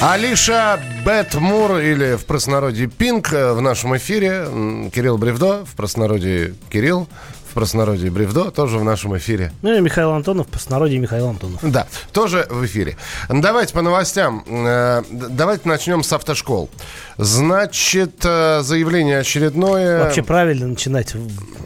[0.00, 4.46] Алиша Бэтмур или в простонародье Пинк в нашем эфире.
[4.94, 7.08] Кирилл Бревдо, в простонародье Кирилл
[7.56, 9.50] простонародье Бревдо, тоже в нашем эфире.
[9.62, 11.58] Ну и Михаил Антонов, простонародье Михаил Антонов.
[11.62, 12.98] Да, тоже в эфире.
[13.30, 14.44] Давайте по новостям.
[14.46, 16.68] Э, давайте начнем с автошкол.
[17.16, 20.04] Значит, э, заявление очередное.
[20.04, 21.14] Вообще правильно начинать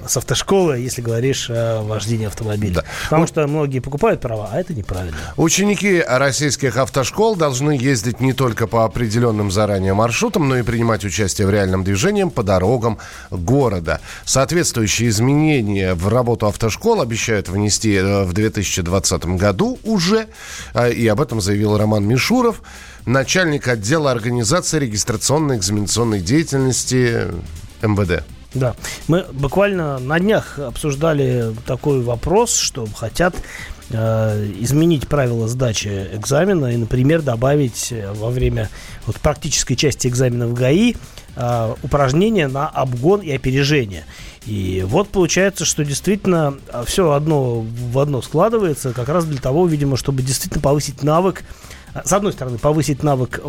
[0.07, 2.75] с автошколы, если говоришь о вождении автомобиля.
[2.75, 2.85] Да.
[3.05, 5.17] Потому что многие покупают права, а это неправильно.
[5.37, 11.49] Ученики российских автошкол должны ездить не только по определенным заранее маршрутам, но и принимать участие
[11.49, 12.99] в реальном движении по дорогам
[13.33, 13.99] города.
[14.25, 20.29] Соответствующие изменения в работу автошкол обещают внести э, в 2020 году уже.
[20.75, 22.63] Э, и об этом заявил Роман Мишуров
[23.07, 27.27] начальник отдела организации регистрационной экзаменационной деятельности
[27.83, 28.25] МВД.
[28.53, 28.75] Да,
[29.07, 33.35] мы буквально на днях обсуждали такой вопрос, что хотят
[33.91, 38.69] э, изменить правила сдачи экзамена и, например, добавить во время
[39.07, 40.97] вот, практической части экзамена в ГАИ
[41.37, 44.05] э, упражнения на обгон и опережение.
[44.47, 49.67] И вот получается, что действительно э, все одно в одно складывается, как раз для того,
[49.67, 51.45] видимо, чтобы действительно повысить навык
[52.05, 53.41] с одной стороны, повысить навык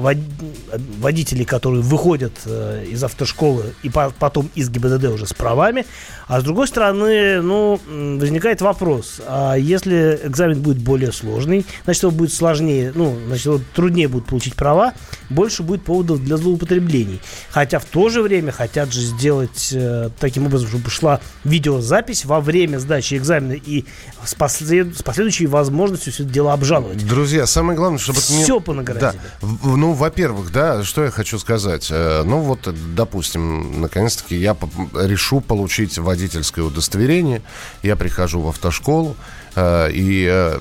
[1.00, 5.86] водителей, которые выходят э, из автошколы и потом из ГИБДД уже с правами,
[6.28, 7.80] а с другой стороны, ну,
[8.20, 13.62] возникает вопрос, а если экзамен будет более сложный, значит, его будет сложнее, ну, значит, его
[13.76, 14.94] труднее будет получить права,
[15.30, 17.20] больше будет поводов для злоупотреблений.
[17.50, 22.40] Хотя в то же время хотят же сделать э, таким образом, чтобы шла видеозапись во
[22.40, 23.86] время сдачи экзамена и
[24.24, 24.98] с, послед...
[24.98, 27.06] с последующей возможностью все это дело обжаловать.
[27.06, 28.20] Друзья, самое главное, чтобы...
[28.32, 28.62] Все не...
[28.62, 29.20] понаградили.
[29.42, 29.48] Да.
[29.64, 31.88] Ну, во-первых, да, что я хочу сказать.
[31.92, 34.56] Э, ну, вот, допустим, наконец-таки я
[34.94, 37.42] решу получить водительское удостоверение.
[37.84, 39.16] Я прихожу в автошколу.
[39.56, 40.60] Э, и э,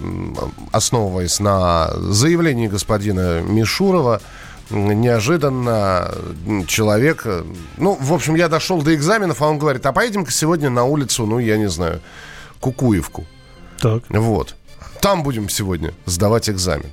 [0.73, 4.21] основываясь на заявлении господина Мишурова,
[4.71, 6.15] неожиданно
[6.67, 7.27] человек...
[7.77, 11.27] Ну, в общем, я дошел до экзаменов, а он говорит, а поедем-ка сегодня на улицу,
[11.27, 12.01] ну, я не знаю,
[12.61, 13.27] Кукуевку.
[13.81, 14.05] Так.
[14.09, 14.55] Вот.
[15.01, 16.91] Там будем сегодня сдавать экзамен.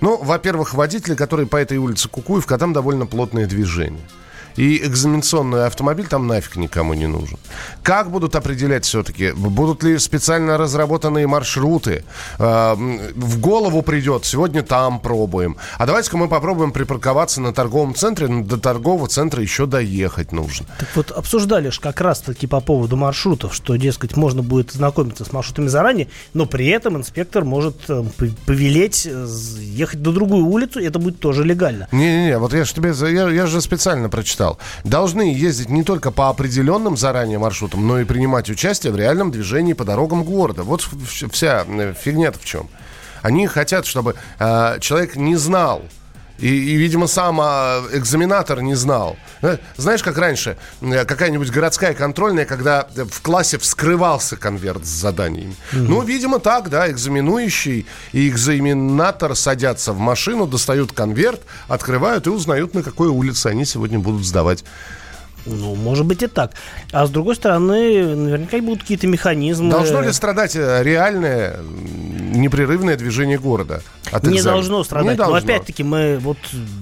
[0.00, 4.04] Ну, во-первых, водители, которые по этой улице Кукуевка, там довольно плотное движение.
[4.58, 7.38] И экзаменационный автомобиль там нафиг никому не нужен.
[7.84, 9.30] Как будут определять все-таки?
[9.30, 12.02] Будут ли специально разработанные маршруты?
[12.40, 15.56] Э, в голову придет, сегодня там пробуем.
[15.78, 18.26] А давайте-ка мы попробуем припарковаться на торговом центре.
[18.26, 20.66] Но до торгового центра еще доехать нужно.
[20.80, 25.32] Так вот, обсуждали же как раз-таки по поводу маршрутов, что, дескать, можно будет знакомиться с
[25.32, 28.02] маршрутами заранее, но при этом инспектор может э,
[28.44, 29.26] повелеть э,
[29.60, 31.86] ехать на другую улицу, и это будет тоже легально.
[31.92, 36.10] Не-не-не, вот я же тебе, я, я же специально прочитал сказал, должны ездить не только
[36.10, 40.62] по определенным заранее маршрутам, но и принимать участие в реальном движении по дорогам города.
[40.62, 40.82] Вот
[41.30, 42.68] вся э, фигня-то в чем.
[43.22, 45.82] Они хотят, чтобы э, человек не знал,
[46.38, 49.16] и, и, видимо, сам а, экзаменатор не знал.
[49.42, 55.56] Э, знаешь, как раньше, э, какая-нибудь городская контрольная, когда в классе вскрывался конверт с заданиями.
[55.72, 55.86] Mm-hmm.
[55.88, 62.74] Ну, видимо, так, да, экзаменующий и экзаменатор садятся в машину, достают конверт, открывают и узнают,
[62.74, 64.64] на какой улице они сегодня будут сдавать
[65.48, 66.52] ну, может быть и так.
[66.92, 69.70] А с другой стороны, наверняка будут какие-то механизмы.
[69.70, 73.82] Должно ли страдать э, реальное непрерывное движение города?
[74.12, 75.12] От не должно страдать.
[75.12, 75.38] Не должно.
[75.38, 76.38] Но опять-таки мы вот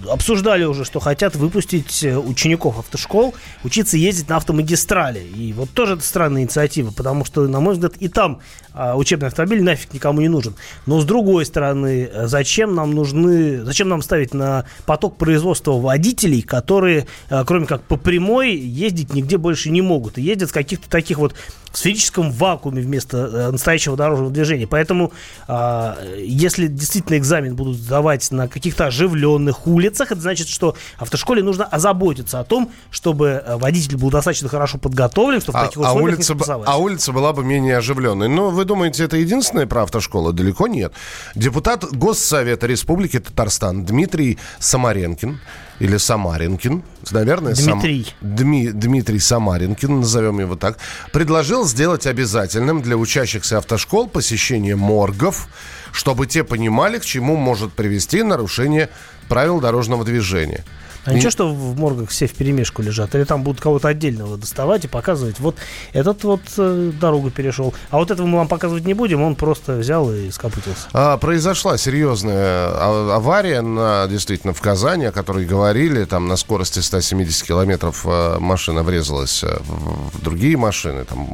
[0.09, 5.21] обсуждали уже, что хотят выпустить э, учеников автошкол учиться ездить на автомагистрали.
[5.21, 8.41] И вот тоже это странная инициатива, потому что, на мой взгляд, и там
[8.73, 10.55] а, учебный автомобиль нафиг никому не нужен.
[10.87, 16.43] Но с другой стороны, э, зачем нам нужны, зачем нам ставить на поток производства водителей,
[16.43, 17.07] которые,
[17.47, 20.19] кроме как по прямой, ездить нигде больше не могут.
[20.19, 21.35] И ездят в каких-то таких вот
[21.73, 24.67] сферическом вакууме вместо э, настоящего дорожного движения.
[24.67, 25.13] Поэтому,
[25.49, 31.65] э, если действительно экзамен будут сдавать на каких-то оживленных улицах, это значит, что автошколе нужно
[31.65, 35.93] озаботиться о том, чтобы э, водитель был достаточно хорошо подготовлен, чтобы а, в таких а
[35.93, 38.29] условиях улица, не А улица была бы менее оживленной.
[38.29, 40.33] Но вы думаете, это единственное про автошколы?
[40.33, 40.93] Далеко нет.
[41.35, 45.41] Депутат Госсовета Республики Татарстан Дмитрий Самаренкин
[45.79, 48.05] или Самаринкин, наверное, Дмитрий.
[48.21, 50.79] Сам, Дми, Дмитрий Самаринкин, назовем его так,
[51.13, 55.49] предложил сделать обязательным для учащихся автошкол посещение моргов,
[55.93, 58.91] чтобы те понимали, к чему может привести нарушение
[59.29, 60.65] правил дорожного движения.
[61.07, 63.15] А ничего, что в моргах все в перемешку лежат?
[63.15, 65.39] Или там будут кого-то отдельного доставать и показывать?
[65.39, 65.57] Вот
[65.93, 67.75] этот вот э, дорогу перешел.
[67.91, 70.89] А вот этого мы вам показывать не будем, он просто взял и скопытился.
[70.93, 76.05] А, произошла серьезная а, авария на, действительно в Казани, о которой говорили.
[76.05, 81.05] Там на скорости 170 километров э, машина врезалась э, в другие машины.
[81.05, 81.29] Там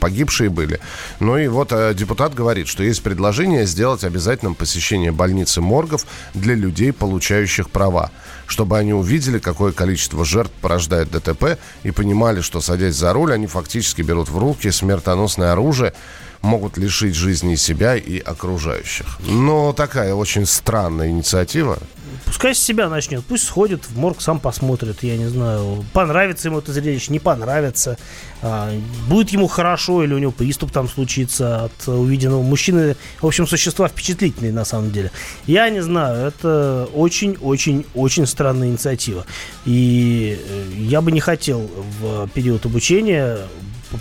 [0.00, 0.78] погибшие были.
[1.18, 6.92] Ну и вот депутат говорит, что есть предложение сделать обязательным посещение больницы моргов для людей,
[6.92, 8.10] получивших получающих права,
[8.46, 13.46] чтобы они увидели, какое количество жертв порождает ДТП и понимали, что, садясь за руль, они
[13.46, 15.92] фактически берут в руки смертоносное оружие,
[16.40, 19.18] могут лишить жизни себя и окружающих.
[19.28, 21.78] Но такая очень странная инициатива.
[22.24, 26.58] Пускай с себя начнет, пусть сходит в морг, сам посмотрит, я не знаю, понравится ему
[26.58, 27.98] это зрелище, не понравится,
[28.42, 28.72] а,
[29.08, 32.42] будет ему хорошо или у него приступ там случится от увиденного.
[32.42, 35.10] Мужчины, в общем, существа впечатлительные на самом деле.
[35.46, 39.26] Я не знаю, это очень-очень-очень странная инициатива.
[39.64, 41.70] И э, я бы не хотел
[42.00, 43.38] в период обучения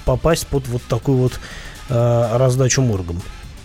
[0.06, 1.40] попасть под вот такую вот
[1.90, 3.22] э, раздачу моргом.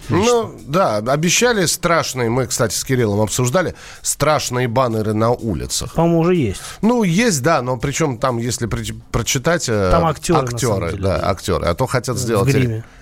[0.08, 5.94] Ну, да, обещали страшные, мы, кстати, с Кириллом обсуждали, страшные баннеры на улицах.
[5.94, 6.60] По-моему, уже есть.
[6.82, 9.68] Ну, есть, да, но причем там, если при, прочитать...
[9.68, 11.66] Э, там актеры, Актеры, деле, да, да, актеры.
[11.66, 12.54] А то хотят сделать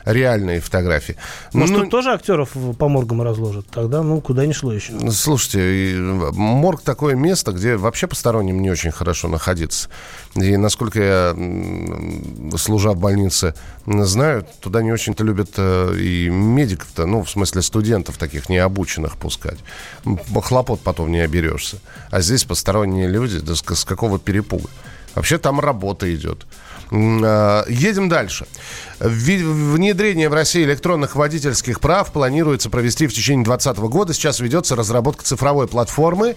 [0.04, 1.16] реальные фотографии.
[1.52, 3.66] Может, ну, тут тоже актеров по моргам разложат?
[3.68, 4.92] Тогда, ну, куда ни шло еще.
[5.10, 5.96] Слушайте,
[6.32, 9.88] морг такое место, где вообще посторонним не очень хорошо находиться.
[10.34, 13.54] И насколько я, служа в больнице,
[13.86, 19.58] знаю, туда не очень-то любят э, и медиков-то, ну, в смысле студентов таких необученных пускать.
[20.42, 21.80] Хлопот потом не оберешься.
[22.10, 24.70] А здесь посторонние люди, да с, какого перепуга.
[25.14, 26.46] Вообще там работа идет.
[26.90, 28.46] Э, едем дальше.
[29.00, 34.14] Внедрение в России электронных водительских прав планируется провести в течение 2020 года.
[34.14, 36.36] Сейчас ведется разработка цифровой платформы.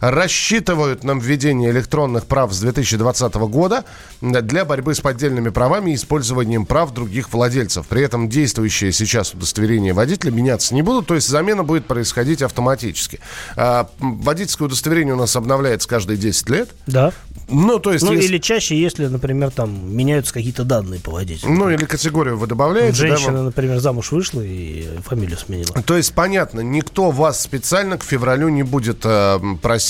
[0.00, 3.84] Рассчитывают на введение электронных прав с 2020 года
[4.20, 7.86] для борьбы с поддельными правами и использованием прав других владельцев.
[7.86, 13.20] При этом действующие сейчас удостоверения водителя меняться не будут, то есть замена будет происходить автоматически.
[13.56, 16.70] А, водительское удостоверение у нас обновляется каждые 10 лет.
[16.86, 17.12] Да.
[17.48, 18.04] Ну, то есть...
[18.04, 18.26] Ну, если...
[18.26, 21.52] или чаще, если, например, там меняются какие-то данные по водителю.
[21.52, 22.96] Ну, или категорию вы добавляете.
[22.96, 25.82] Женщина, да, например, замуж вышла и фамилию сменила.
[25.82, 29.85] То есть, понятно, никто вас специально к февралю не будет э, просить,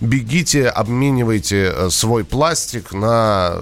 [0.00, 3.56] бегите, обменивайте э, свой пластик на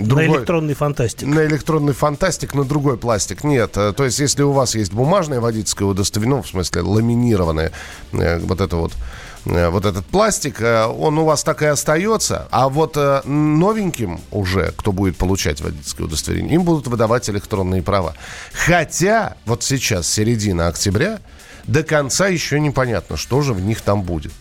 [0.00, 0.28] другой...
[0.28, 1.26] На электронный фантастик.
[1.26, 3.44] На электронный фантастик, на другой пластик.
[3.44, 3.76] Нет.
[3.76, 7.72] Э, то есть, если у вас есть бумажное водительское удостоверение, ну, в смысле, ламинированное,
[8.12, 8.92] э, вот это вот
[9.44, 12.48] вот этот пластик, он у вас так и остается.
[12.50, 18.14] А вот новеньким уже, кто будет получать водительское удостоверение, им будут выдавать электронные права.
[18.52, 21.20] Хотя вот сейчас, середина октября,
[21.68, 24.32] до конца еще непонятно, что же в них там будет.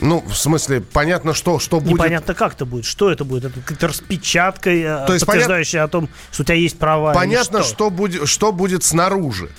[0.00, 1.94] Ну, в смысле, понятно, что, что будет.
[1.94, 2.84] Непонятно, как это будет.
[2.84, 3.46] Что это будет?
[3.46, 4.70] Это какая-то распечатка,
[5.06, 5.88] То есть подтверждающая понят...
[5.88, 7.12] о том, что у тебя есть права.
[7.12, 7.68] Понятно, что?
[7.68, 9.50] Что, будет, что будет снаружи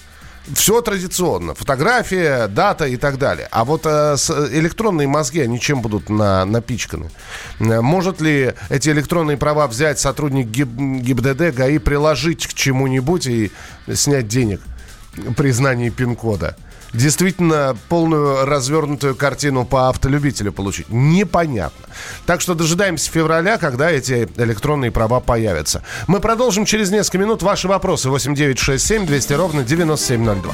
[0.54, 1.54] все традиционно.
[1.54, 3.48] Фотография, дата и так далее.
[3.52, 7.12] А вот э, с, электронные мозги, они чем будут на, напичканы?
[7.60, 13.52] Э, может ли эти электронные права взять сотрудник ГИБ, ГИБДД, ГАИ, приложить к чему-нибудь и
[13.94, 14.62] снять денег
[15.38, 16.56] при знании пин-кода?
[16.94, 20.88] Действительно полную развернутую картину по автолюбителю получить?
[20.90, 21.88] Непонятно.
[22.26, 25.84] Так что дожидаемся февраля, когда эти электронные права появятся.
[26.08, 27.44] Мы продолжим через несколько минут.
[27.44, 30.54] Ваши вопросы 8967 200 ровно 9702.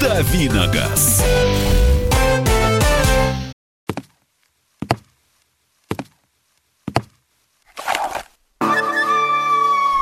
[0.00, 1.22] Давиногаз.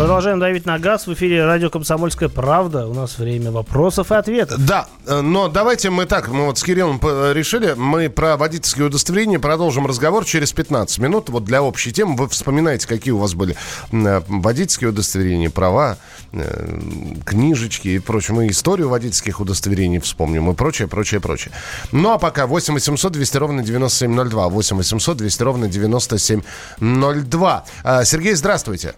[0.00, 1.06] Продолжаем давить на газ.
[1.06, 2.86] В эфире радио «Комсомольская правда».
[2.86, 4.56] У нас время вопросов и ответов.
[4.58, 9.38] Да, э, но давайте мы так, мы вот с Кириллом решили, мы про водительские удостоверения
[9.38, 11.28] продолжим разговор через 15 минут.
[11.28, 13.56] Вот для общей темы вы вспоминаете, какие у вас были
[13.92, 15.98] э, водительские удостоверения, права,
[16.32, 16.80] э,
[17.26, 18.34] книжечки и прочее.
[18.34, 21.52] Мы историю водительских удостоверений вспомним и прочее, прочее, прочее.
[21.92, 24.48] Ну а пока 8 800 200 ровно 9702.
[24.48, 27.64] 8 800 200 ровно 9702.
[28.02, 28.94] Сергей, здравствуйте.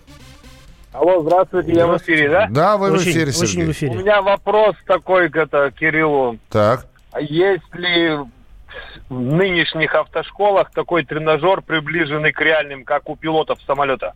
[0.93, 2.47] Алло, здравствуйте, я в эфире, да?
[2.51, 3.45] Да, вы очень, в эфире, Сергей.
[3.45, 3.93] Очень в эфире.
[3.93, 6.39] У меня вопрос такой к это, Кириллу.
[6.51, 6.87] Так.
[7.13, 8.19] А есть ли
[9.09, 14.13] в нынешних автошколах такой тренажер, приближенный к реальным, как у пилотов самолета?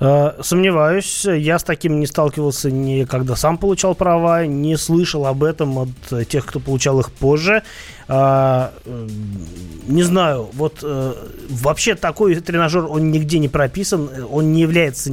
[0.00, 1.24] Э, Сомневаюсь.
[1.24, 6.28] Я с таким не сталкивался ни когда сам получал права, не слышал об этом от
[6.28, 7.62] тех, кто получал их позже.
[8.08, 8.72] А,
[9.86, 11.14] не знаю, вот э,
[11.50, 15.10] вообще такой тренажер, он нигде не прописан, он не является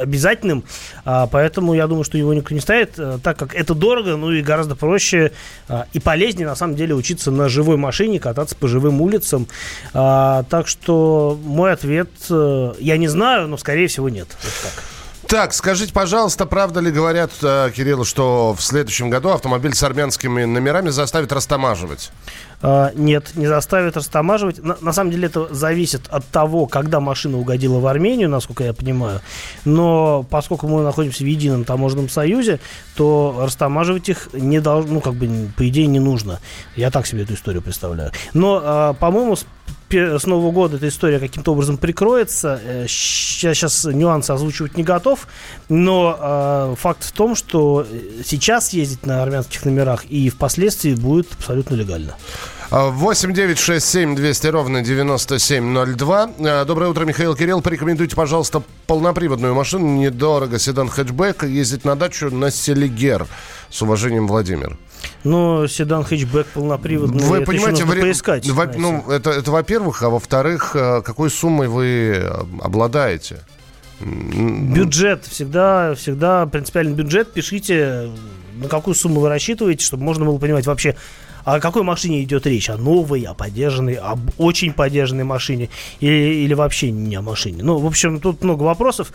[0.00, 0.64] обязательным,
[1.04, 4.32] а, поэтому я думаю, что его никто не ставит, э, так как это дорого, ну
[4.32, 5.32] и гораздо проще
[5.68, 9.46] а, и полезнее на самом деле учиться на живой машине, кататься по живым улицам.
[9.92, 14.28] А, так что мой ответ, э, я не знаю, но скорее всего нет.
[14.42, 14.97] Вот так.
[15.28, 20.44] Так, скажите, пожалуйста, правда ли говорят, э, Кирилл, что в следующем году автомобиль с армянскими
[20.44, 22.10] номерами заставит растамаживать?
[22.62, 24.64] А, Нет, не заставит растамаживать.
[24.64, 28.72] На, на самом деле это зависит от того, когда машина угодила в Армению, насколько я
[28.72, 29.20] понимаю.
[29.66, 32.58] Но поскольку мы находимся в едином таможенном союзе,
[32.96, 36.40] то растамаживать их не должно, ну, как бы, по идее, не нужно.
[36.74, 38.12] Я так себе эту историю представляю.
[38.32, 39.36] Но, а, по-моему,
[39.90, 42.60] с Нового года эта история каким-то образом прикроется.
[42.64, 45.26] Э, ща- Сейчас нюансы озвучивать не готов,
[45.68, 51.32] но э, факт в том, что э, сейчас ездить на армянских номерах и впоследствии будет
[51.32, 52.16] абсолютно легально.
[52.70, 56.30] А, 8 9 6 7 200 ровно 9702.
[56.40, 57.62] А, Доброе утро, Михаил Кирилл.
[57.62, 59.86] Порекомендуйте, пожалуйста, полноприводную машину.
[59.96, 60.58] Недорого.
[60.58, 61.44] Седан хэтчбэк.
[61.44, 63.26] Ездить на дачу на Селигер.
[63.70, 64.76] С уважением, Владимир.
[65.24, 68.46] Но седан хэтчбэк полноприводный, Вы это понимаете, нужно вре- поискать.
[68.50, 73.38] во- ну, это, это во-первых, а во-вторых, э, какой суммой вы э, обладаете?
[74.00, 77.32] Бюджет, всегда, всегда принципиальный бюджет.
[77.32, 78.10] Пишите,
[78.56, 80.96] на какую сумму вы рассчитываете, чтобы можно было понимать вообще,
[81.56, 82.68] о какой машине идет речь?
[82.68, 87.62] О новой, о поддержанной, об очень поддержанной машине или, или вообще не о машине?
[87.62, 89.12] Ну, в общем, тут много вопросов.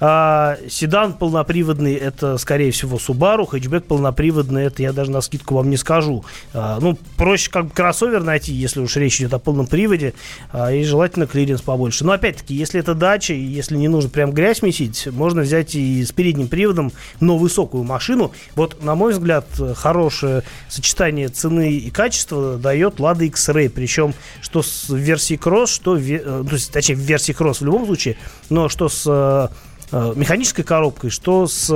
[0.00, 3.46] А, седан полноприводный– это, скорее всего, Subaru.
[3.46, 6.24] Хэтчбэк полноприводный– это я даже на скидку вам не скажу.
[6.52, 10.14] А, ну, проще как бы кроссовер найти, если уж речь идет о полном приводе.
[10.52, 12.04] а, и желательно клиренс побольше.
[12.04, 16.04] Но, опять-таки, если это дача, и если не нужно прям грязь месить, можно взять и
[16.04, 18.32] с передним приводом, но высокую машину.
[18.54, 23.68] Вот, на мой взгляд, хорошее сочетание цены и качества дает Lada X-Ray.
[23.70, 27.58] Причем, что с версии Cross, что, в ве- э, то есть, точнее, в версии Cross
[27.58, 28.16] в любом случае,
[28.50, 29.48] но что с э,
[29.92, 31.68] э, механической коробкой, что с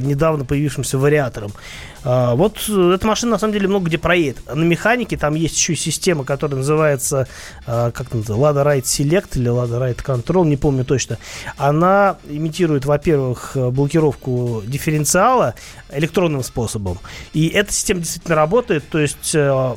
[0.00, 1.52] недавно появившимся вариатором.
[2.04, 4.38] А, Вот э, эта машина на самом деле много где проедет.
[4.52, 7.28] На механике там есть еще система, которая называется
[7.66, 11.18] а, как называется, Lada Ride Select или Lada Ride Control, не помню точно.
[11.56, 15.54] Она имитирует, во-первых, э, блокировку дифференциала
[15.92, 16.98] электронным способом.
[17.32, 18.88] И эта система действительно работает.
[18.88, 19.74] То есть э,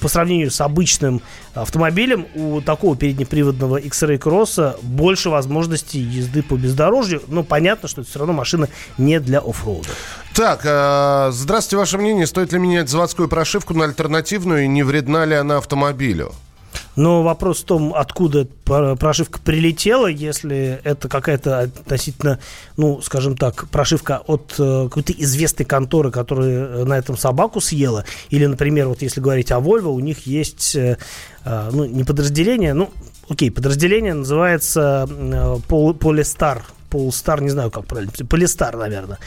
[0.00, 1.20] по сравнению с обычным
[1.54, 7.22] автомобилем у такого переднеприводного X-Ray Cross больше возможностей езды по бездорожью.
[7.28, 8.68] Но понятно, что это все равно машина
[8.98, 9.88] не для оффроуда.
[10.36, 15.24] Так, э, здравствуйте, ваше мнение, стоит ли менять заводскую прошивку на альтернативную и не вредна
[15.24, 16.34] ли она автомобилю?
[16.94, 22.38] Но вопрос в том, откуда пр- прошивка прилетела, если это какая-то относительно,
[22.76, 28.04] ну, скажем так, прошивка от э, какой-то известной конторы, которая э, на этом собаку съела,
[28.28, 30.76] или, например, вот если говорить о Volvo, у них есть,
[31.46, 32.90] ну, не подразделение, ну,
[33.30, 35.08] окей, подразделение называется
[35.70, 39.18] Полистар, Полстар, не знаю, как правильно, Полистар, наверное.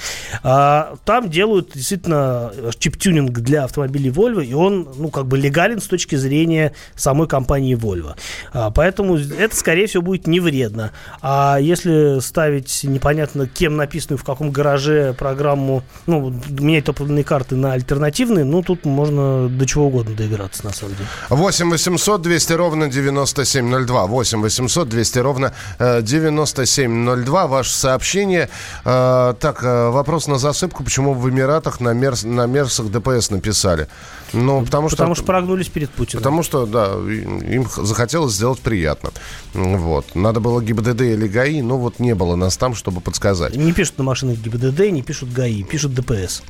[0.44, 5.88] А, там делают действительно чип-тюнинг для автомобилей Volvo, и он, ну, как бы легален с
[5.88, 8.16] точки зрения самой компании Volvo.
[8.54, 10.92] А, поэтому это, скорее всего, будет не вредно.
[11.22, 17.74] А если ставить непонятно кем написанную в каком гараже программу, ну, менять топливные карты на
[17.74, 21.08] альтернативные, ну, тут можно до чего угодно доиграться, на самом деле.
[21.30, 24.06] 8 800 200 ровно 9702.
[24.08, 27.48] 8 800 200 ровно э, 9702.
[27.60, 28.50] Ваше сообщение.
[28.86, 30.82] Э, так, э, вопрос на засыпку.
[30.82, 33.89] Почему в Эмиратах на, мерс, на Мерсах ДПС написали?
[34.32, 34.96] Ну, потому что...
[34.96, 36.24] Потому что прогнулись перед Путиным.
[36.24, 39.12] Потому что, да, им захотелось сделать приятно.
[39.54, 40.16] Вот.
[40.16, 43.56] Надо было ГИБДД или ГАИ, но вот не было нас там, чтобы подсказать.
[43.58, 46.44] Не пишут на машинах ГИБДД, не пишут ГАИ, пишут ДПС.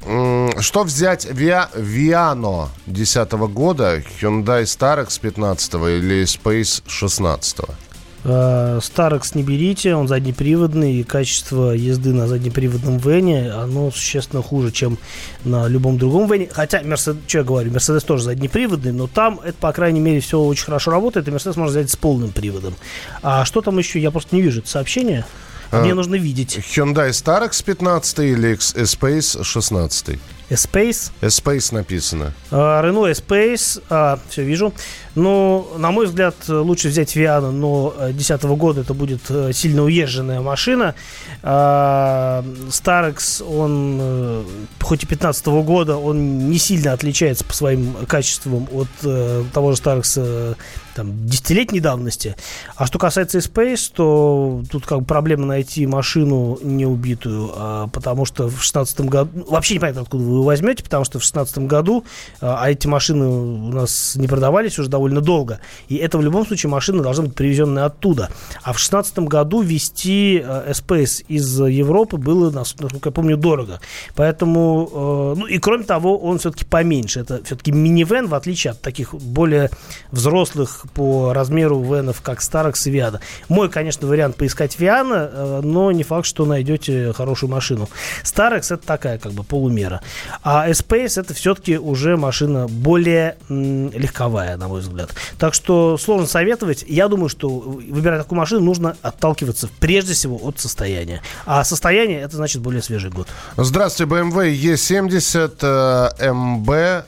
[0.59, 7.88] Что взять Виа, Виано 10 года, Hyundai Starex 15 или Space 16 Э,
[8.23, 14.97] Старекс не берите, он заднеприводный, и качество езды на заднеприводном Вене, оно существенно хуже, чем
[15.45, 16.49] на любом другом Вене.
[16.51, 20.39] Хотя, Мерседес, что я говорю, Мерседес тоже заднеприводный, но там это, по крайней мере, все
[20.39, 22.75] очень хорошо работает, и Мерседес можно взять с полным приводом.
[23.21, 23.99] А что там еще?
[23.99, 25.25] Я просто не вижу это сообщение.
[25.71, 26.57] А Мне нужно видеть.
[26.57, 32.33] Hyundai Starex 15 или X- Space 16 Space, Space написано.
[32.51, 34.73] А, Renault Space, все вижу.
[35.15, 40.39] Ну, на мой взгляд, лучше взять Виана, но 2010 года это будет э, сильно уезженная
[40.39, 40.95] машина.
[41.43, 44.43] А, Starex, он, э,
[44.81, 49.81] хоть и 15 года, он не сильно отличается по своим качествам от э, того же
[50.17, 50.53] э,
[50.99, 52.35] там, десятилетней давности.
[52.75, 58.25] А что касается Space, то тут как бы проблема найти машину не убитую, а, потому
[58.25, 59.31] что в шестнадцатом году...
[59.33, 62.03] ну, Вообще непонятно, откуда вы его возьмете, потому что в шестнадцатом году,
[62.41, 66.45] а, а эти машины у нас не продавались уже довольно долго, и это в любом
[66.45, 68.29] случае машина должна быть привезенная оттуда.
[68.61, 73.79] А в шестнадцатом году вести э, Space из Европы было, нас- насколько я помню, дорого.
[74.15, 77.21] Поэтому, э, ну и кроме того, он все-таки поменьше.
[77.21, 79.69] Это все-таки минивэн, в отличие от таких более
[80.11, 83.21] взрослых по размеру венов, как Старекс и Виана.
[83.47, 87.89] Мой, конечно, вариант поискать Виана, э, но не факт, что найдете хорошую машину.
[88.23, 90.01] Старекс это такая как бы полумера.
[90.43, 95.11] А Space это все-таки уже машина более м, легковая, на мой взгляд.
[95.37, 96.83] Так что сложно советовать.
[96.87, 101.21] Я думаю, что выбирая такую машину, нужно отталкиваться прежде всего от состояния.
[101.45, 103.27] А состояние это значит более свежий год.
[103.57, 107.03] Здравствуйте, BMW E70, э, MB,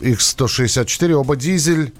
[0.00, 1.92] X164, оба дизель.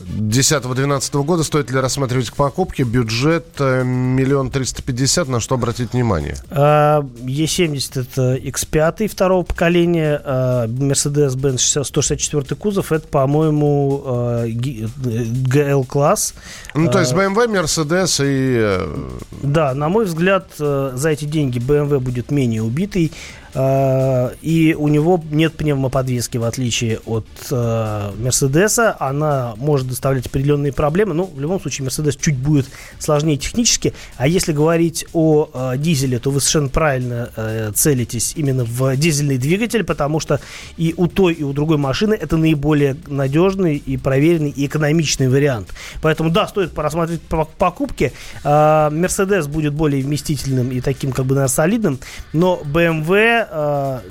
[0.00, 5.92] 10-12 года стоит ли рассматривать к покупке бюджет э, миллион триста пятьдесят на что обратить
[5.92, 14.46] внимание А, E70 это X5 второго поколения, а Mercedes-Benz 60 164 кузов, это, по-моему, а,
[14.46, 16.34] GL-класс.
[16.74, 19.10] ну то есть А, BMW Mercedes и э,
[19.42, 23.12] Да, на мой взгляд, э, за эти деньги BMW будет менее убитый.
[23.54, 28.96] Э, И у него нет пневмоподвески, в отличие от э, Мерседеса.
[28.98, 31.14] Она может доставлять определенные проблемы.
[31.14, 32.66] Но в любом случае Мерседес чуть будет
[32.98, 33.94] сложнее технически.
[34.16, 39.38] А если говорить о э, дизеле, то вы совершенно правильно э, целитесь именно в дизельный
[39.38, 40.40] двигатель, потому что
[40.76, 45.68] и у той, и у другой машины это наиболее надежный и проверенный и экономичный вариант.
[46.02, 48.12] Поэтому да, стоит порассмотреть по- покупки.
[48.42, 51.98] А, Мерседес будет более вместительным и таким как бы наверное, солидным,
[52.32, 54.02] но BMW а,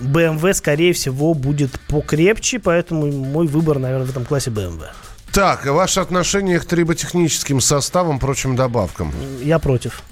[0.00, 4.86] BMW, скорее всего, будет покрепче, поэтому мой выбор, наверное, в этом классе BMW.
[5.32, 9.12] так ваше отношение к триботехническим составам прочим добавкам
[9.42, 10.02] Я против.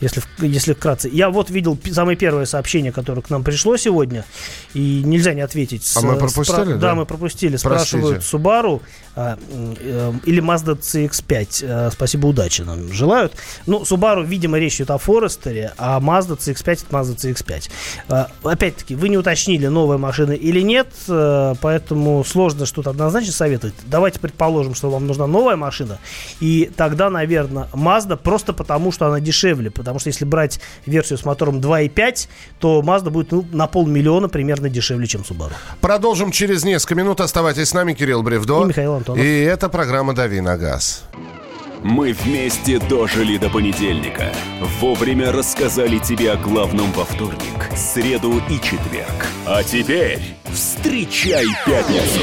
[0.00, 1.08] Если, если вкратце.
[1.08, 4.24] Я вот видел самое первое сообщение, которое к нам пришло сегодня,
[4.74, 5.90] и нельзя не ответить.
[5.96, 6.78] А мы пропустили, да?
[6.78, 6.94] да?
[6.94, 7.56] мы пропустили.
[7.56, 7.98] Простите.
[7.98, 8.82] Спрашивают Subaru
[9.16, 11.64] а, м, э, или Mazda CX-5.
[11.66, 13.34] Э, спасибо, удачи нам желают.
[13.66, 17.70] Ну, Subaru, видимо, речь идет о Форестере, а Mazda CX-5 это Mazda CX-5.
[18.08, 23.74] А, опять-таки, вы не уточнили, новая машина или нет, э, поэтому сложно что-то однозначно советовать.
[23.86, 25.98] Давайте предположим, что вам нужна новая машина,
[26.40, 29.70] и тогда, наверное, Mazda просто потому, что она дешевле.
[29.84, 34.68] Потому что если брать версию с мотором 2.5, то Mazda будет ну, на полмиллиона примерно
[34.68, 35.52] дешевле, чем Subaru.
[35.80, 39.22] продолжим через несколько минут оставайтесь с нами Кирилл Бревдо И Михаил Антонов.
[39.22, 41.04] и это программа «Дави на газ»
[41.84, 44.32] Мы вместе дожили до понедельника.
[44.80, 49.26] Вовремя рассказали тебе о главном во вторник, среду и четверг.
[49.44, 50.18] А теперь
[50.50, 52.22] встречай пятницу.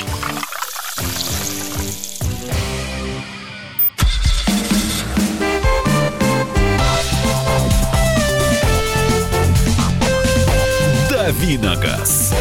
[11.51, 12.33] «Дави на газ».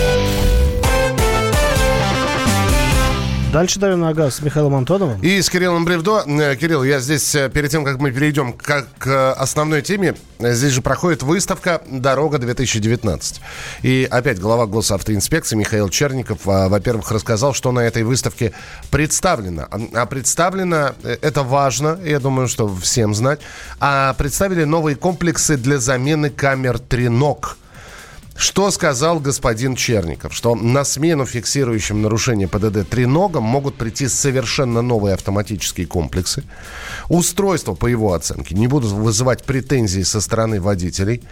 [3.52, 5.20] Дальше давим на газ с Михаилом Антоновым.
[5.20, 6.22] И с Кириллом Бревдо.
[6.24, 10.52] Э, Кирилл, я здесь, э, перед тем, как мы перейдем к, к основной теме, э,
[10.52, 13.40] здесь же проходит выставка «Дорога-2019».
[13.82, 18.52] И опять глава госавтоинспекции Михаил Черников, а, во-первых, рассказал, что на этой выставке
[18.92, 19.66] представлено.
[19.94, 23.40] А представлено, э, это важно, я думаю, что всем знать,
[23.80, 27.56] а представили новые комплексы для замены камер «Тренок».
[28.40, 30.32] Что сказал господин Черников?
[30.34, 36.44] Что на смену фиксирующим нарушение ПДД треногам могут прийти совершенно новые автоматические комплексы.
[37.10, 41.22] Устройства, по его оценке, не будут вызывать претензий со стороны водителей,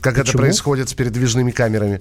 [0.00, 0.40] как это Почему?
[0.40, 2.00] происходит с передвижными камерами.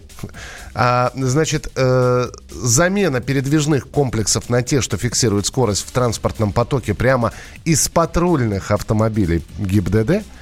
[0.74, 7.34] А, значит, э, замена передвижных комплексов на те, что фиксируют скорость в транспортном потоке прямо
[7.66, 10.24] из патрульных автомобилей ГИБДД–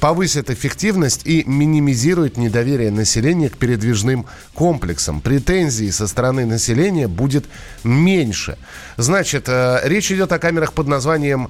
[0.00, 5.20] повысит эффективность и минимизирует недоверие населения к передвижным комплексам.
[5.20, 7.46] Претензий со стороны населения будет
[7.82, 8.56] меньше.
[8.96, 11.48] Значит, э, речь идет о камерах под названием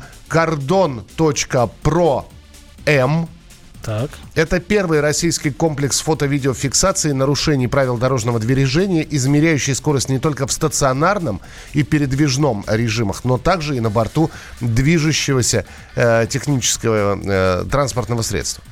[2.86, 3.28] M.
[3.84, 4.10] Так.
[4.34, 11.42] Это первый российский комплекс фото-видеофиксации нарушений правил дорожного движения, измеряющий скорость не только в стационарном
[11.74, 14.30] и передвижном режимах, но также и на борту
[14.62, 15.66] движущегося
[15.96, 18.64] э, технического э, транспортного средства.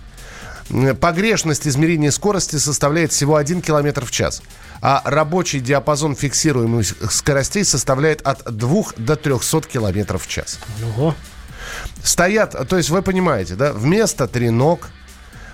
[1.00, 4.42] Погрешность измерения скорости составляет всего 1 км в час.
[4.80, 10.58] А рабочий диапазон фиксируемых скоростей составляет от 2 до 300 км в час.
[10.96, 11.14] Ого.
[12.02, 14.88] Стоят, то есть вы понимаете, да, вместо треног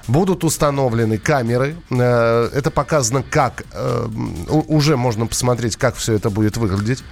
[0.08, 1.76] будут установлены камеры.
[1.90, 4.08] Э, Это показано как, э,
[4.48, 7.04] уже можно посмотреть, как все это будет выглядеть.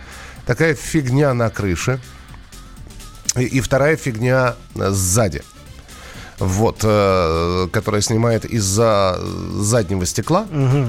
[0.47, 2.01] Такая фигня на крыше.
[3.37, 5.43] И, и вторая фигня э, сзади.
[6.39, 9.19] Вот, э, которая снимает из-за
[9.55, 10.47] заднего стекла.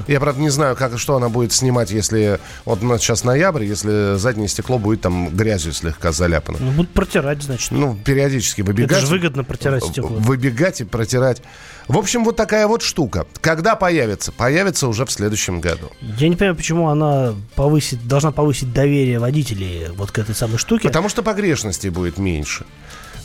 [0.08, 2.40] Я, правда, не знаю, как, что она будет снимать, если...
[2.66, 6.58] Вот у нас сейчас ноябрь, если заднее стекло будет там грязью слегка заляпано.
[6.60, 7.72] Ну, будут протирать, значит.
[7.72, 8.92] Ну, периодически выбегать.
[8.92, 10.10] Это же выгодно протирать стекло.
[10.10, 11.42] Выбегать и протирать.
[11.88, 13.26] В общем, вот такая вот штука.
[13.40, 14.34] Когда появится?
[14.34, 15.90] Появится уже в следующем году.
[16.02, 20.90] Я не понимаю, почему она повысит, должна повысить доверие водителей вот к этой самой штуке.
[20.90, 22.66] Потому что погрешностей будет меньше.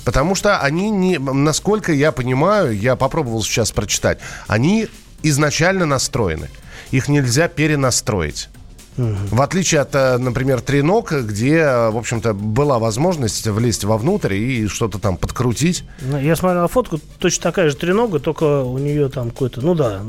[0.05, 4.89] Потому что они не, насколько я понимаю, я попробовал сейчас прочитать, они
[5.23, 6.49] изначально настроены.
[6.91, 8.49] Их нельзя перенастроить.
[8.97, 14.67] В отличие от, э, например, треног, где, э, в общем-то, была возможность влезть вовнутрь и
[14.67, 15.85] что-то там подкрутить.
[16.03, 19.75] Ну, Я смотрел на фотку, точно такая же тренога, только у нее там какой-то, ну
[19.75, 20.03] да,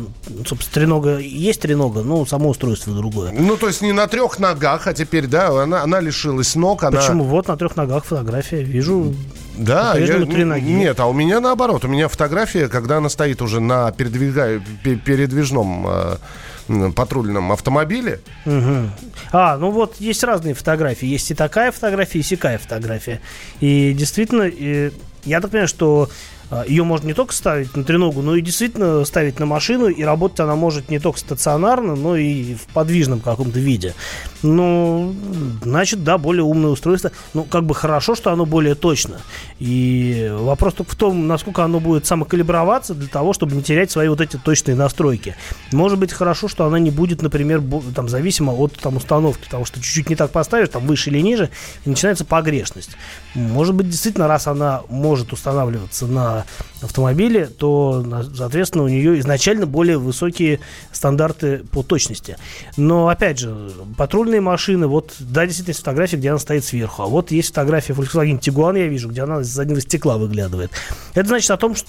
[0.46, 3.32] собственно, тренога, есть тренога, но само устройство другое.
[3.32, 6.84] Ну, то есть не на трех ногах, а теперь, да, она, она лишилась ног.
[6.84, 7.00] Она...
[7.00, 7.24] Почему?
[7.24, 9.16] Вот на трех ногах фотография, вижу.
[9.58, 10.64] Да, По-прежнему я- три ноги.
[10.72, 11.86] Нет, а у меня наоборот.
[11.86, 18.20] У меня фотография, когда она стоит уже на передвига- пе- передвижном э, патрульном автомобиле.
[18.46, 18.92] Мгм.
[19.32, 21.06] А, ну вот есть разные фотографии.
[21.08, 23.22] Есть и такая фотография, и сякая фотография.
[23.60, 24.92] И действительно, э,
[25.26, 26.10] я так понимаю, что
[26.43, 30.04] а, ее можно не только ставить на треногу, но и действительно ставить на машину, и
[30.04, 33.96] работать она может не только стационарно, но и в подвижном каком-то виде.
[34.44, 35.16] Ну,
[35.64, 37.12] значит, да, более умное устройство.
[37.34, 39.18] Ну, как бы хорошо, что оно более точно.
[39.60, 44.08] И вопрос только в том, насколько оно будет самокалиброваться для того, чтобы не терять свои
[44.10, 45.36] вот эти точные настройки.
[45.72, 47.62] Может быть, хорошо, что она не будет, например,
[47.96, 51.50] там, зависима от там, установки, потому что чуть-чуть не так поставишь, там, выше или ниже,
[51.86, 52.92] и начинается погрешность.
[53.34, 56.44] Может быть, действительно, раз она может устанавливаться на uh,
[56.86, 60.60] автомобиле, то, соответственно, у нее изначально более высокие
[60.92, 62.38] стандарты по точности.
[62.78, 67.32] Но, опять же, патрульные машины, вот, да, действительно, фотографии, где она стоит сверху, а вот
[67.32, 70.72] есть фотография Volkswagen Tiguan, я вижу, где она из заднего стекла выглядывает.
[71.14, 71.88] Это значит о том, что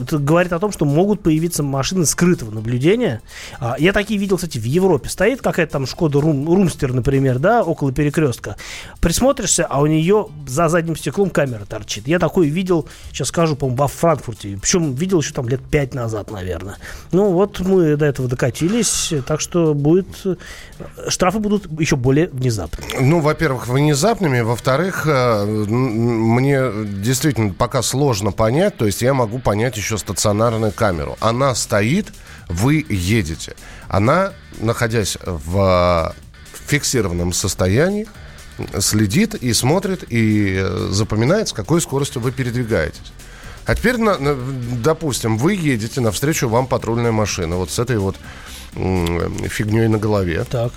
[0.00, 3.22] это говорит о том, что могут появиться машины скрытого наблюдения.
[3.58, 5.08] А, Я такие видел, кстати, в Европе.
[5.08, 8.56] Стоит какая-то там Шкода Рум, Румстер, например, да, около перекрестка.
[9.00, 12.06] Присмотришься, а у нее за задним стеклом камера торчит.
[12.06, 14.31] Я такой видел, сейчас скажу, по-моему, во Франкфурте.
[14.40, 16.76] Причем видел еще там лет пять назад, наверное.
[17.12, 20.06] Ну, вот мы до этого докатились, так что будет...
[21.08, 22.84] Штрафы будут еще более внезапны.
[23.00, 24.40] Ну, во-первых, внезапными.
[24.40, 28.76] Во-вторых, э, мне действительно пока сложно понять.
[28.76, 31.16] То есть я могу понять еще стационарную камеру.
[31.20, 32.12] Она стоит,
[32.48, 33.54] вы едете.
[33.88, 36.14] Она, находясь в
[36.66, 38.06] фиксированном состоянии,
[38.78, 43.12] следит и смотрит, и э, запоминает, с какой скоростью вы передвигаетесь.
[43.64, 43.96] А теперь,
[44.82, 48.16] допустим, вы едете, навстречу вам патрульная машина, вот с этой вот
[48.74, 50.44] фигней на голове.
[50.44, 50.72] Так.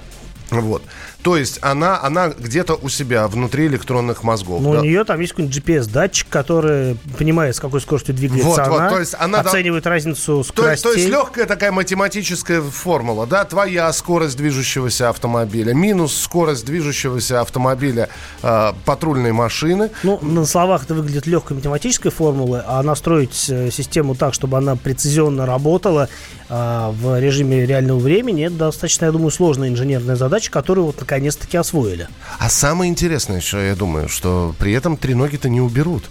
[0.52, 0.84] Вот.
[1.26, 4.62] То есть она, она где-то у себя внутри электронных мозгов.
[4.62, 4.82] Ну, да.
[4.82, 8.90] у нее там есть какой-нибудь GPS-датчик, который понимает, с какой скоростью двигается Вот, вот, она,
[8.92, 11.02] то есть она оценивает разницу То, есть- то скоростей.
[11.02, 18.10] есть легкая такая математическая формула, да, твоя скорость движущегося автомобиля, минус скорость движущегося автомобиля
[18.44, 19.90] э, патрульной машины.
[20.04, 24.76] Ну, на словах это выглядит легкой математической формулой, а настроить э, систему так, чтобы она
[24.76, 26.08] прецизионно работала
[26.50, 32.08] в режиме реального времени, это достаточно, я думаю, сложная инженерная задача, которую вот наконец-таки освоили.
[32.40, 36.04] А самое интересное, что я думаю, что при этом треноги-то не уберут.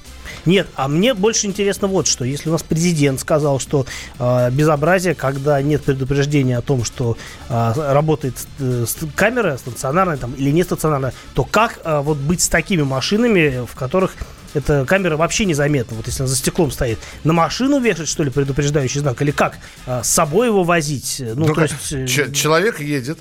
[0.46, 2.24] Нет, а мне больше интересно вот что.
[2.24, 3.86] Если у нас президент сказал, что
[4.18, 7.16] э, безобразие, когда нет предупреждения о том, что
[7.48, 12.48] э, работает э, камера стационарная там, или не стационарная, то как э, вот быть с
[12.48, 14.14] такими машинами, в которых
[14.54, 18.30] эта камера вообще незаметна, вот если она за стеклом стоит, на машину вешать, что ли,
[18.30, 19.58] предупреждающий знак, или как?
[19.86, 21.16] Э, с собой его возить?
[21.20, 21.92] Ну, Ну, то есть...
[21.92, 23.18] э, человек едет,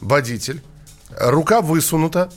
[0.00, 0.62] водитель,
[1.10, 2.30] рука высунута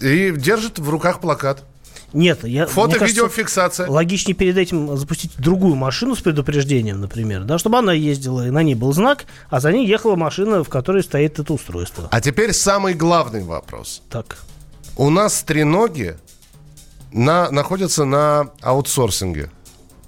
[0.00, 1.64] и держит в руках плакат.
[2.12, 2.66] Нет, я...
[2.66, 3.88] Фото-видеофиксация.
[3.88, 8.62] Логичнее перед этим запустить другую машину с предупреждением, например, да, чтобы она ездила, и на
[8.64, 12.08] ней был знак, а за ней ехала машина, в которой стоит это устройство.
[12.10, 14.02] А теперь самый главный вопрос.
[14.10, 14.38] Так.
[14.96, 16.16] У нас треноги
[17.12, 19.50] на, находятся на аутсорсинге.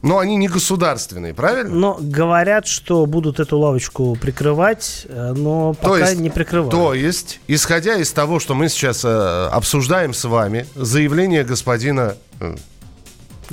[0.02, 1.72] Но они не государственные, правильно?
[1.72, 6.72] Но говорят, что будут эту лавочку прикрывать, э, но пока не прикрывают.
[6.72, 12.56] то есть, исходя из того, что мы сейчас э, обсуждаем с вами, заявление господина э,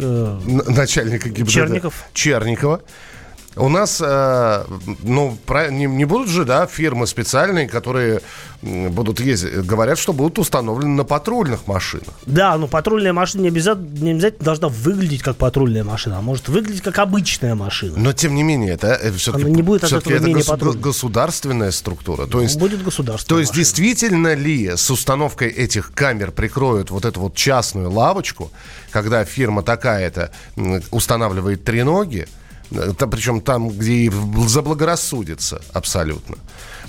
[0.01, 2.05] Э, начальника ГИБДД Черников.
[2.13, 2.81] Черникова,
[3.59, 4.63] У нас, э,
[5.03, 5.37] ну,
[5.69, 8.21] не, будут же, да, фирмы специальные, которые
[8.61, 12.07] будут ездить, говорят, что будут установлены на патрульных машинах.
[12.25, 16.47] Да, но патрульная машина не обязательно, не обязательно должна выглядеть как патрульная машина, а может
[16.49, 17.93] выглядеть как обычная машина.
[17.97, 21.71] Но, тем не менее, это все-таки, Она не будет от этого это менее госу- государственная
[21.71, 22.25] структура.
[22.27, 23.27] То есть, Будет государство.
[23.27, 28.51] то есть действительно ли с установкой этих камер прикроют вот эту вот частную лавочку,
[28.91, 30.31] когда фирма такая-то
[30.91, 32.29] устанавливает треноги, э, та-
[32.69, 34.11] причем там, где и
[34.47, 36.37] заблагорассудится абсолютно.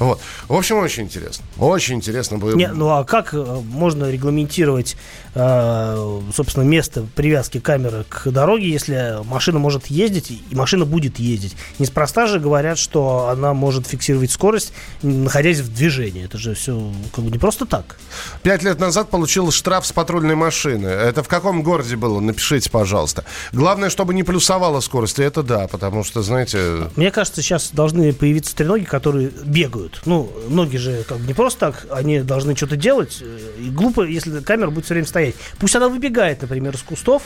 [0.00, 0.18] Вот.
[0.48, 1.44] В общем, очень интересно.
[1.58, 2.56] Очень интересно будет.
[2.56, 4.96] Не, ну а как э, можно регламентировать,
[5.34, 11.54] э, собственно, место привязки камеры к дороге, если машина может ездить и машина будет ездить?
[11.78, 16.24] Неспроста же говорят, что она может фиксировать скорость, находясь в движении.
[16.24, 17.98] Это же все как бы не просто так.
[18.42, 20.86] Пять лет назад получил штраф с патрульной машины.
[20.86, 22.20] Это в каком городе было?
[22.20, 23.26] Напишите, пожалуйста.
[23.52, 25.18] Главное, чтобы не плюсовала скорость.
[25.18, 30.02] И это да, потому что, знаете, Мне кажется, сейчас должны появиться треноги, которые бегают.
[30.04, 33.22] Ну, ноги же как бы не просто так, они должны что-то делать.
[33.58, 35.34] И глупо, если камера будет все время стоять.
[35.58, 37.22] Пусть она выбегает, например, из кустов.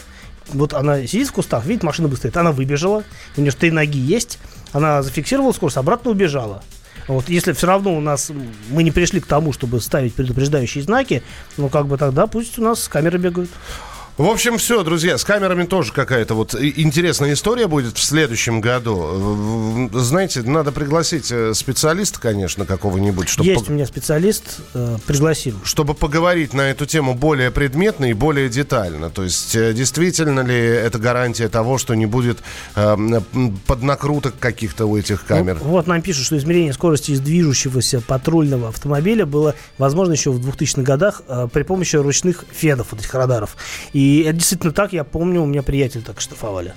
[0.49, 2.37] Вот она сидит в кустах, видит, машина быстро стоит.
[2.37, 3.05] Она выбежала,
[3.37, 4.39] у нее же три ноги есть.
[4.73, 6.63] Она зафиксировала скорость, обратно убежала.
[7.09, 8.31] Вот, если все равно у нас
[8.71, 11.23] мы не пришли к тому, чтобы ставить предупреждающие знаки,
[11.57, 13.51] ну как бы тогда пусть у нас камеры бегают.
[14.17, 19.91] В общем, все, друзья, с камерами тоже какая-то вот интересная история будет в следующем году.
[19.93, 25.61] Знаете, надо пригласить э, специалиста, конечно, какого-нибудь, чтобы, Есть у меня специалист, э, пригласим.
[25.65, 29.11] чтобы поговорить на эту тему более предметно и более детально.
[29.11, 32.39] То есть, э, действительно ли это гарантия того, что не будет
[32.77, 32.97] э,
[33.67, 35.59] поднакруток каких-то у этих камер?
[35.61, 40.39] Ну, вот нам пишут, что измерение скорости из движущегося патрульного автомобиля было возможно еще в
[40.39, 43.57] 2000-х годах э, при помощи ручных фенов, вот этих радаров.
[43.93, 46.75] И это действительно так, я помню, у меня приятель так штрафовали.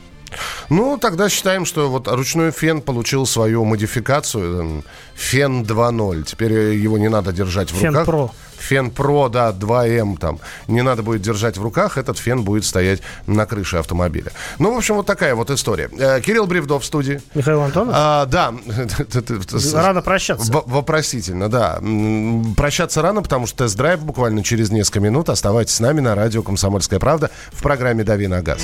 [0.70, 4.60] Ну, тогда считаем, что вот ручной фен получил свою модификацию.
[4.60, 4.84] эм,
[5.16, 6.24] Фен 2.0.
[6.24, 8.06] Теперь э, его не надо держать в Фен руках.
[8.06, 8.32] Про.
[8.60, 10.40] Фен Про, да, 2М там.
[10.68, 14.32] Не надо будет держать в руках, этот фен будет стоять на крыше автомобиля.
[14.58, 15.90] Ну, в общем, вот такая вот история.
[15.98, 17.22] Э, Кирилл Бревдов в студии.
[17.36, 17.94] Михаил Антонов?
[17.96, 18.54] А, да.
[19.74, 20.52] Рано прощаться.
[20.52, 21.80] В- Вопросительно, да.
[22.56, 25.30] Прощаться рано, потому что тест-драйв буквально через несколько минут.
[25.30, 28.64] Оставайтесь с нами на радио «Комсомольская правда» в программе «Дави на газ».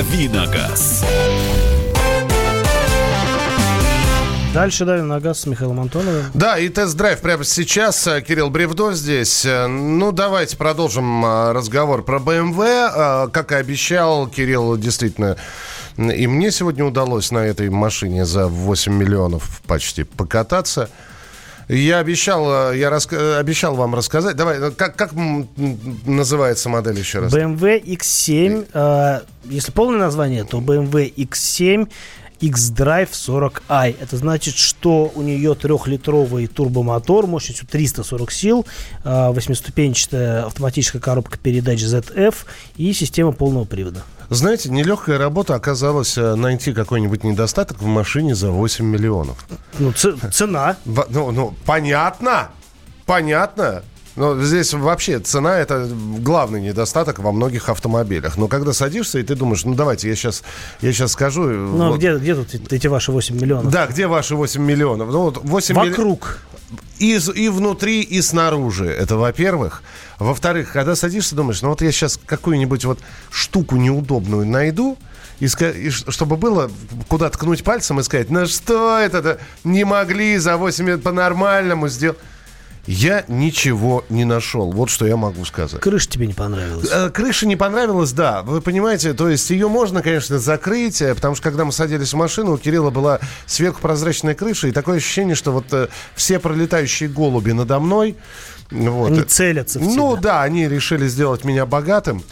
[0.00, 1.04] Давиногаз.
[4.54, 6.24] Дальше давим на газ с Михаилом Антоновым.
[6.32, 8.06] Да, и тест-драйв прямо сейчас.
[8.06, 9.44] Э, Кирилл Бревдо здесь.
[9.44, 13.30] Э, Ну, давайте продолжим э, разговор про BMW.
[13.30, 15.36] Как и обещал, Кирилл действительно...
[15.98, 20.88] И мне сегодня удалось на этой машине за 8 миллионов почти покататься.
[21.72, 24.34] Я обещал, э, я раска- э, обещал вам рассказать.
[24.34, 25.12] Давай, э, как, как
[26.04, 27.32] называется модель еще раз?
[27.32, 31.88] BMW X7, э, если полное название, то BMW X7
[32.40, 33.96] X-Drive 40i.
[34.00, 38.66] Это значит, что у нее трехлитровый турбомотор мощностью 340 сил,
[39.04, 42.34] э, восьмиступенчатая автоматическая коробка передач ZF
[42.76, 44.02] и система полного привода.
[44.30, 49.44] Знаете, нелегкая работа оказалась э, найти какой-нибудь недостаток в машине за 8 миллионов.
[49.78, 50.76] Ну, цена.
[50.84, 52.50] Ну, ну, понятно,
[53.06, 53.82] понятно.
[54.16, 58.36] Но здесь вообще цена это главный недостаток во многих автомобилях.
[58.36, 60.42] Но когда садишься и ты думаешь, ну давайте я сейчас,
[60.80, 61.48] я сейчас скажу.
[61.48, 61.98] э, Ну, а вот.
[61.98, 63.70] где, где тут эти ваши 8 миллионов?
[63.72, 65.10] Да, где ваши 8 миллионов?
[65.10, 66.38] Ну, вот 8 милли- Вокруг.
[66.98, 68.86] И, с- и внутри, и снаружи.
[68.86, 69.82] Это во-первых.
[70.18, 72.98] Во-вторых, когда садишься, думаешь, ну вот я сейчас какую-нибудь вот
[73.30, 74.98] штуку неудобную найду,
[75.40, 76.70] и, и чтобы было
[77.08, 82.18] куда ткнуть пальцем и сказать, ну что это, не могли за 8 лет по-нормальному сделать.
[82.86, 84.72] Я ничего не нашел.
[84.72, 85.80] Вот что я могу сказать.
[85.80, 86.88] Крыша тебе не понравилась?
[86.90, 88.42] Э, Крыша не понравилась, да.
[88.42, 92.16] Вы понимаете, то есть ее можно, конечно, закрыть, э, потому что когда мы садились в
[92.16, 97.08] машину, у Кирилла была сверху прозрачная крыша, и такое ощущение, что вот э, все пролетающие
[97.08, 98.16] голуби надо мной...
[98.70, 99.10] Вот.
[99.10, 100.20] Они целятся в Ну тебя.
[100.22, 102.22] да, они решили сделать меня богатым.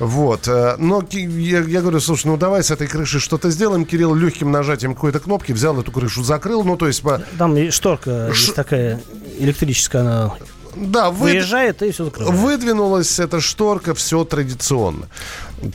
[0.00, 0.48] Вот.
[0.48, 3.84] э, Но я, я говорю, слушай, ну давай с этой крыши что-то сделаем.
[3.84, 6.64] Кирилл легким нажатием какой-то кнопки взял эту крышу, закрыл.
[6.64, 9.00] Ну, то есть, по- Там и шторка Ш- есть такая
[9.38, 10.32] электрическая, она
[10.76, 12.38] да, вы, выезжает и все закрывает.
[12.38, 15.08] выдвинулась эта шторка, все традиционно.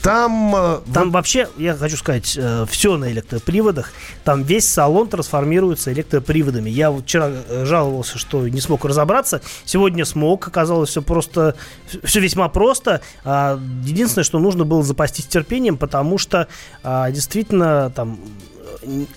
[0.02, 0.54] Там...
[0.56, 3.92] э, Там вообще, я хочу сказать, все на электроприводах.
[4.24, 6.70] Там весь салон трансформируется электроприводами.
[6.70, 9.40] Я вот вчера э, жаловался, что не смог разобраться.
[9.64, 10.48] Сегодня смог.
[10.48, 11.54] Оказалось, все просто,
[12.02, 13.00] все весьма просто.
[13.24, 16.48] А, Единственное, что нужно было запастись терпением, потому что
[16.82, 18.55] а, действительно там э,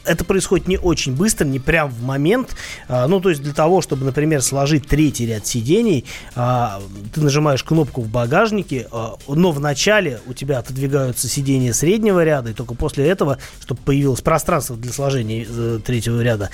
[0.03, 2.55] это происходит не очень быстро, не прям в момент.
[2.88, 6.05] А, Ну, то есть для того, чтобы, например, сложить третий ряд сидений,
[6.36, 6.82] а,
[7.13, 12.53] ты нажимаешь кнопку в багажнике, а, но вначале у тебя отодвигаются сиденья среднего ряда, и
[12.53, 16.49] только после этого, чтобы появилось пространство для сложения э, третьего ряда,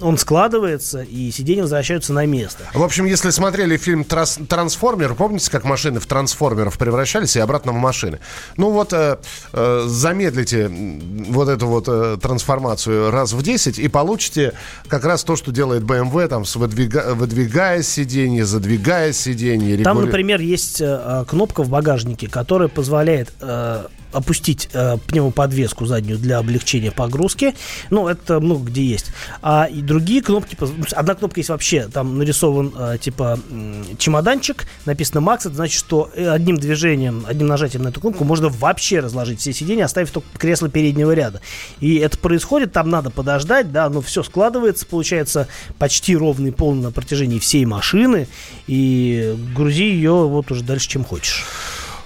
[0.00, 2.64] он складывается, и сиденья возвращаются на место.
[2.74, 7.72] В общем, если смотрели фильм «Трас- «Трансформер», помните, как машины в трансформеров превращались и обратно
[7.72, 8.18] в машины?
[8.56, 9.18] Ну вот, э,
[9.52, 14.52] э, замедлите вот эту вот э, трансформацию раз в 10 и получите
[14.88, 19.76] как раз то, что делает BMW, там, с выдвига- выдвигая сиденье, задвигая сиденье.
[19.82, 25.86] Там, регули- например, есть э, э, кнопка в багажнике, которая позволяет э, опустить э, пневмоподвеску
[25.86, 27.54] заднюю для облегчения погрузки.
[27.90, 29.12] Ну, это много где есть.
[29.42, 30.56] А и другие кнопки...
[30.60, 35.78] ну, Одна кнопка есть вообще, там нарисован э, типа м, чемоданчик, написано Макс, это значит,
[35.78, 40.10] что э, одним движением, одним нажатием на эту кнопку можно вообще разложить все сиденья, оставив
[40.10, 41.40] только кресло переднего ряда.
[41.80, 46.90] И это происходит, там надо подождать, да, но все складывается, получается почти ровный пол на
[46.90, 48.28] протяжении всей машины,
[48.66, 51.44] и грузи ее вот уже дальше, чем хочешь.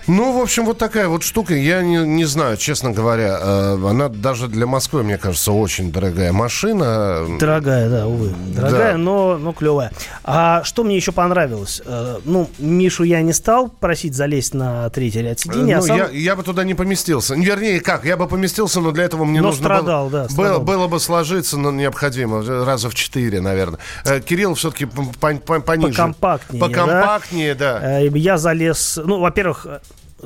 [0.06, 1.54] Ну, в общем, вот такая вот штука.
[1.54, 3.38] Я не, не знаю, честно говоря.
[3.40, 7.24] э, она даже для Москвы, мне кажется, очень дорогая машина.
[7.40, 8.32] Дорогая, да, увы.
[8.54, 8.98] Дорогая, Да.
[8.98, 9.92] но, но клевая.
[10.26, 11.82] А что мне еще понравилось?
[11.84, 15.96] Э, ну, Мишу я не стал просить залезть на третий ряд сидений, а Ну, сам...
[15.98, 17.34] я, я бы туда не поместился.
[17.34, 20.60] Вернее, как, я бы поместился, но для этого мне Но нужно страдал, было, да, страдал.
[20.60, 23.78] было, было бы сложиться, но необходимо, раза в четыре, наверное.
[24.06, 25.92] Э, Кирилл все-таки пониже.
[25.92, 28.00] Покомпактнее, Покомпактнее, да.
[28.00, 29.80] Э, Я залез, ну, во-первых, э,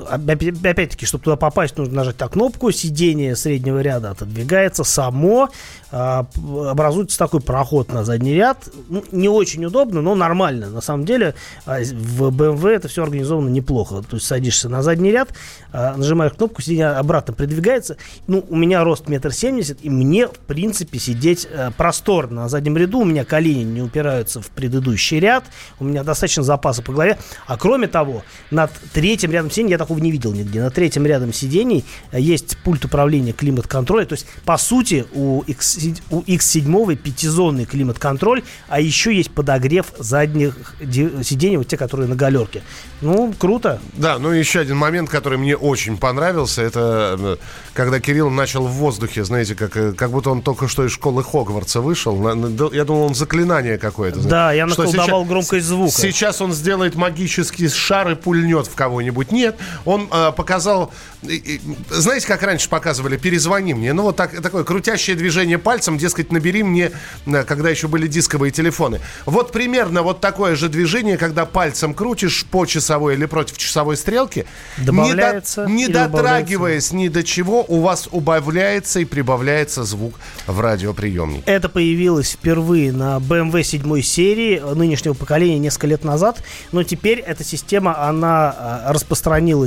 [0.06, 5.50] опять-таки, чтобы туда попасть, нужно нажать на кнопку, сиденье среднего ряда отодвигается само,
[5.90, 8.68] а, образуется такой проход на задний ряд.
[8.88, 10.68] Ну, не очень удобно, но нормально.
[10.70, 11.34] На самом деле
[11.66, 14.02] а, в BMW это все организовано неплохо.
[14.08, 15.30] То есть садишься на задний ряд,
[15.72, 17.96] а, нажимаешь кнопку, сиденье обратно придвигается.
[18.26, 22.76] Ну, у меня рост метр семьдесят, и мне, в принципе, сидеть э, просторно на заднем
[22.76, 23.00] ряду.
[23.00, 25.44] У меня колени не упираются в предыдущий ряд.
[25.80, 27.18] У меня достаточно запаса по голове.
[27.46, 31.32] А кроме того, над третьим рядом сидений, я такого не видел нигде, над третьим рядом
[31.32, 34.04] сидений э, есть пульт управления климат-контроля.
[34.04, 35.78] То есть, по сути, у, X,
[36.10, 40.74] у X7 пятизонный климат-контроль, а еще есть подогрев задних
[41.22, 42.62] сидений, вот те, которые на галерке.
[43.00, 43.80] Ну, круто.
[43.94, 47.36] Да, ну еще один момент, который мне очень понравился, это э,
[47.72, 51.24] когда Кирилл начал в воздухе, знаете, как, э, как будто он только что из школы
[51.24, 52.14] Хогвартса вышел.
[52.16, 54.20] На- на- Я думал, он заклинание какое-то.
[54.20, 55.92] Да, я наколдовал сейчас- громкость звука.
[55.92, 59.32] Сейчас он сделает магический шар и пульнет в кого-нибудь.
[59.32, 60.92] Нет, он э, показал...
[61.22, 61.60] и- и,
[61.90, 63.16] Знаете, как раньше показывали?
[63.16, 63.92] Перезвони мне.
[63.92, 66.92] Ну, вот так, такое крутящее движение пальцем, дескать, набери мне,
[67.26, 69.00] э, когда еще были дисковые телефоны.
[69.26, 74.46] Вот примерно вот такое же движение, когда пальцем крутишь по часовой или против часовой стрелки,
[74.76, 80.14] Добавляется не, до- не дотрагиваясь ни до чего, у вас убавляется и прибавляется звук
[80.46, 81.42] в радиоприемнике.
[81.46, 87.18] Это появилось впервые на BMW 7 серии э, нынешнего поколения несколько лет назад, но теперь
[87.18, 88.82] эта система, она а,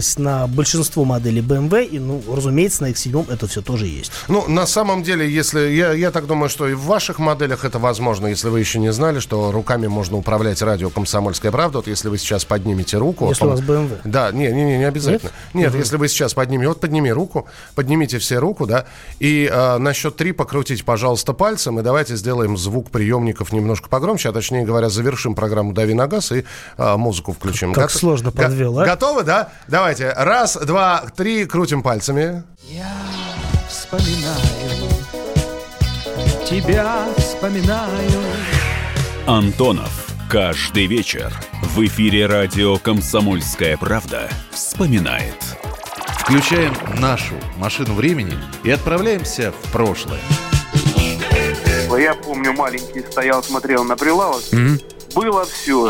[0.01, 4.11] распространилась на большинство моделей BMW, и, ну, разумеется, на X7 это все тоже есть.
[4.27, 7.79] Ну, на самом деле, если я, я так думаю, что и в ваших моделях это
[7.79, 11.79] возможно, если вы еще не знали, что руками можно управлять радио «Комсомольская правда».
[11.79, 13.29] Вот если вы сейчас поднимете руку...
[13.29, 13.99] Если у вас BMW.
[14.03, 15.31] Да, не, не, не, не обязательно.
[15.53, 16.69] Нет, если вы сейчас поднимете...
[16.69, 18.85] Вот подними руку, поднимите все руку, да,
[19.19, 24.29] и э, на счет три покрутите, пожалуйста, пальцем, и давайте сделаем звук приемников немножко погромче,
[24.29, 26.45] а точнее говоря, завершим программу «Дави на газ» и
[26.77, 27.73] э, музыку включим.
[27.73, 28.85] Как Гот- сложно го- подвел, а?
[28.85, 29.49] Готовы, да?
[29.81, 30.13] Давайте.
[30.15, 32.43] Раз, два, три, крутим пальцами.
[33.67, 34.37] вспоминаю,
[36.47, 38.21] тебя вспоминаю.
[39.25, 40.07] Антонов.
[40.29, 45.57] Каждый вечер в эфире радио «Комсомольская правда» вспоминает.
[46.19, 50.21] Включаем нашу машину времени и отправляемся в прошлое.
[51.97, 54.43] Я помню, маленький стоял, смотрел на прилавок.
[55.15, 55.89] было все.